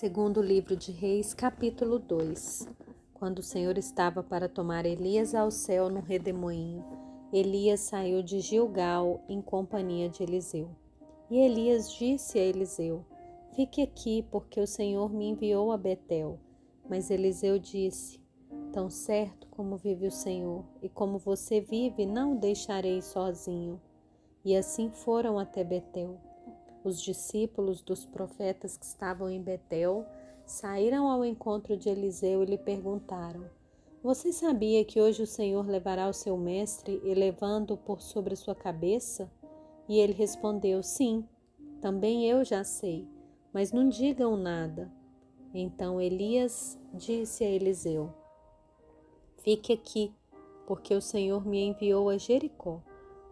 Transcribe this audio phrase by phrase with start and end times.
[0.00, 2.66] Segundo livro de Reis, capítulo 2.
[3.12, 6.82] Quando o Senhor estava para tomar Elias ao céu no redemoinho,
[7.30, 10.70] Elias saiu de Gilgal em companhia de Eliseu.
[11.30, 13.04] E Elias disse a Eliseu:
[13.54, 16.40] Fique aqui, porque o Senhor me enviou a Betel.
[16.88, 18.18] Mas Eliseu disse:
[18.72, 23.78] Tão certo como vive o Senhor, e como você vive, não o deixarei sozinho.
[24.42, 26.18] E assim foram até Betel.
[26.82, 30.06] Os discípulos dos profetas que estavam em Betel
[30.46, 33.44] saíram ao encontro de Eliseu e lhe perguntaram:
[34.02, 39.30] Você sabia que hoje o Senhor levará o seu mestre elevando-o por sobre sua cabeça?
[39.86, 41.24] E ele respondeu: Sim,
[41.82, 43.06] também eu já sei,
[43.52, 44.90] mas não digam nada.
[45.52, 48.10] Então Elias disse a Eliseu:
[49.38, 50.14] Fique aqui,
[50.66, 52.80] porque o Senhor me enviou a Jericó.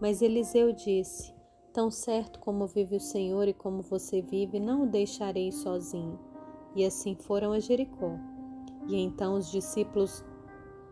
[0.00, 1.35] Mas Eliseu disse:
[1.76, 6.18] Tão certo como vive o Senhor e como você vive, não o deixarei sozinho.
[6.74, 8.18] E assim foram a Jericó.
[8.88, 10.24] E então os discípulos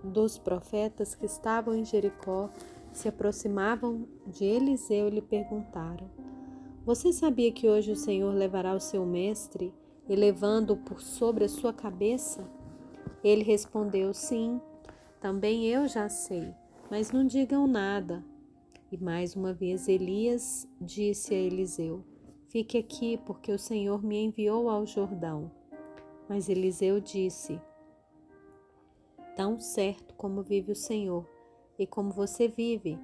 [0.02, 2.50] dos profetas que estavam em Jericó
[2.92, 6.06] se aproximavam de Eliseu e lhe perguntaram:
[6.84, 9.72] Você sabia que hoje o Senhor levará o seu mestre,
[10.06, 12.46] elevando-o por sobre a sua cabeça?
[13.24, 14.60] Ele respondeu: Sim,
[15.18, 16.54] também eu já sei,
[16.90, 18.22] mas não digam nada
[18.94, 22.04] e mais uma vez Elias disse a Eliseu:
[22.46, 25.50] Fique aqui, porque o Senhor me enviou ao Jordão.
[26.28, 27.60] Mas Eliseu disse:
[29.34, 31.28] Tão certo como vive o Senhor
[31.76, 32.96] e como você vive,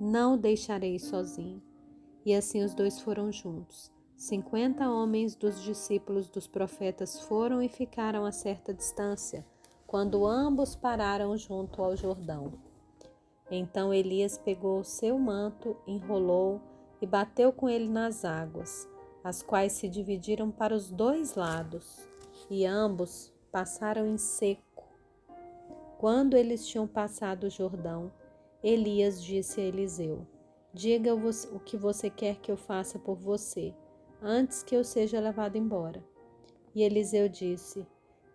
[0.00, 1.62] não o deixarei sozinho.
[2.26, 3.92] E assim os dois foram juntos.
[4.16, 9.46] Cinquenta homens dos discípulos dos profetas foram e ficaram a certa distância,
[9.86, 12.67] quando ambos pararam junto ao Jordão.
[13.50, 16.60] Então Elias pegou o seu manto, enrolou
[17.00, 18.88] e bateu com ele nas águas,
[19.24, 22.08] as quais se dividiram para os dois lados,
[22.50, 24.84] e ambos passaram em seco.
[25.98, 28.12] Quando eles tinham passado o Jordão,
[28.62, 30.26] Elias disse a Eliseu:
[30.72, 33.74] Diga o que você quer que eu faça por você,
[34.22, 36.04] antes que eu seja levado embora.
[36.74, 37.86] E Eliseu disse: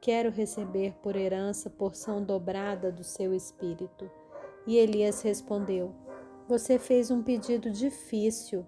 [0.02, 4.10] Quero receber por herança porção dobrada do seu espírito.
[4.66, 5.94] E Elias respondeu:
[6.47, 8.66] Você fez um pedido difícil,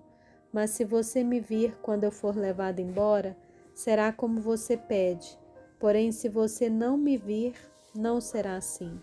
[0.52, 3.38] mas se você me vir quando eu for levado embora,
[3.74, 5.38] será como você pede.
[5.80, 7.56] Porém, se você não me vir,
[7.94, 9.00] não será assim.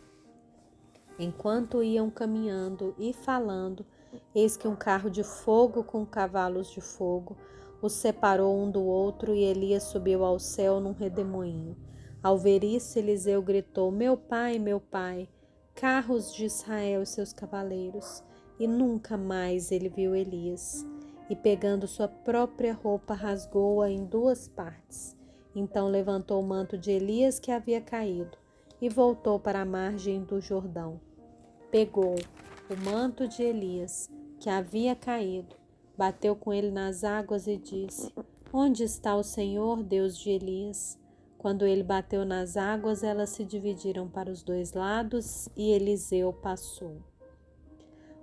[1.19, 3.85] Enquanto iam caminhando e falando,
[4.35, 7.37] eis que um carro de fogo com cavalos de fogo
[7.83, 11.77] os separou um do outro e Elias subiu ao céu num redemoinho.
[12.23, 15.29] Ao ver isso, Eliseu gritou: Meu pai, meu pai!
[15.75, 18.23] Carros de Israel e seus cavaleiros,
[18.59, 20.87] e nunca mais ele viu Elias.
[21.29, 25.17] E pegando sua própria roupa, rasgou-a em duas partes.
[25.55, 28.37] Então levantou o manto de Elias que havia caído
[28.81, 31.01] e voltou para a margem do Jordão.
[31.71, 32.17] Pegou
[32.71, 34.11] o manto de Elias
[34.41, 35.55] que havia caído,
[35.97, 38.13] bateu com ele nas águas e disse:
[38.53, 40.99] Onde está o Senhor, Deus de Elias?
[41.43, 46.99] Quando ele bateu nas águas, elas se dividiram para os dois lados e Eliseu passou.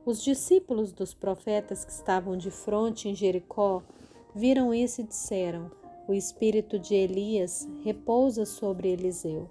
[0.06, 3.84] Os discípulos dos profetas que estavam de frente em Jericó
[4.34, 5.69] viram isso e disseram:
[6.07, 9.50] O espírito de Elias repousa sobre Eliseu.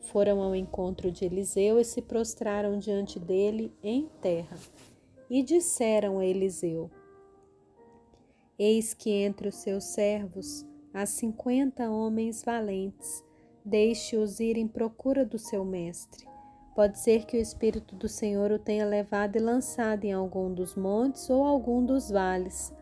[0.00, 4.56] Foram ao encontro de Eliseu e se prostraram diante dele em terra.
[5.28, 6.90] E disseram a Eliseu:
[8.58, 10.64] Eis que entre os seus servos
[10.96, 13.22] a cinquenta homens valentes.
[13.62, 16.26] Deixe-os ir em procura do seu mestre.
[16.74, 20.74] Pode ser que o Espírito do Senhor o tenha levado e lançado em algum dos
[20.74, 22.72] montes ou algum dos vales.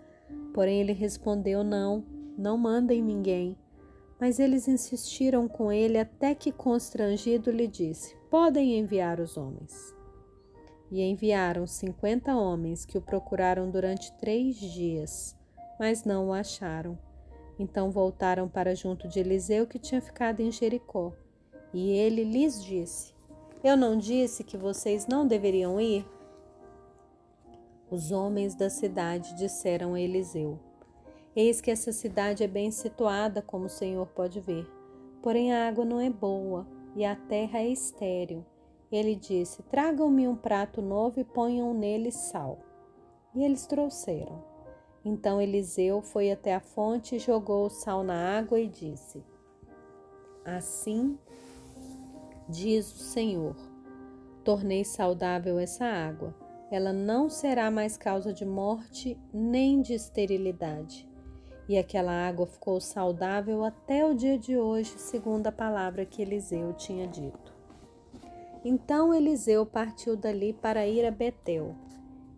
[0.52, 2.04] Porém ele respondeu: Não,
[2.38, 3.58] não mandem ninguém.
[4.20, 9.92] Mas eles insistiram com ele até que, constrangido, lhe disse: Podem enviar os homens.
[10.88, 15.36] E enviaram cinquenta homens que o procuraram durante três dias,
[15.80, 16.96] mas não o acharam.
[17.58, 21.12] Então voltaram para junto de Eliseu, que tinha ficado em Jericó.
[21.72, 23.14] E ele lhes disse:
[23.62, 26.06] Eu não disse que vocês não deveriam ir?
[27.90, 30.58] Os homens da cidade disseram a Eliseu:
[31.36, 34.68] Eis que essa cidade é bem situada, como o Senhor pode ver.
[35.22, 38.44] Porém a água não é boa e a terra é estéril.
[38.90, 42.58] Ele disse: Tragam-me um prato novo e ponham nele sal.
[43.34, 44.53] E eles trouxeram.
[45.04, 49.22] Então Eliseu foi até a fonte, jogou o sal na água e disse:
[50.44, 51.18] Assim
[52.48, 53.56] diz o Senhor:
[54.42, 56.34] Tornei saudável essa água.
[56.70, 61.08] Ela não será mais causa de morte nem de esterilidade.
[61.68, 66.72] e aquela água ficou saudável até o dia de hoje, segundo a palavra que Eliseu
[66.74, 67.54] tinha dito.
[68.64, 71.74] Então Eliseu partiu dali para ir a Betel.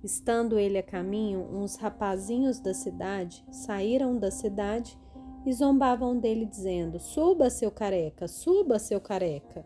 [0.04, 4.98] Estando ele a caminho, uns rapazinhos da cidade saíram da cidade
[5.44, 9.64] e zombavam dele, dizendo: Suba, seu careca, suba, seu careca.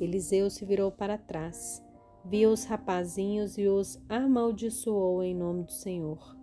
[0.00, 1.82] Eliseu se virou para trás,
[2.24, 6.36] viu os rapazinhos e os amaldiçoou em nome do Senhor.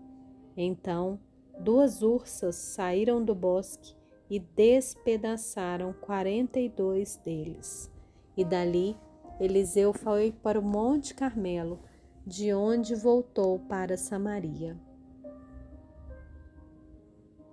[0.55, 1.19] Então
[1.59, 3.95] duas ursas saíram do bosque
[4.29, 7.91] e despedaçaram quarenta e dois deles.
[8.35, 8.97] E dali
[9.39, 11.79] Eliseu foi para o Monte Carmelo,
[12.25, 14.77] de onde voltou para Samaria.